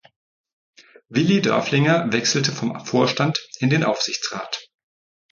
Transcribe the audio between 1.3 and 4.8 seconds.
Dörflinger wechselte vom Vorstand in den Aufsichtsrat.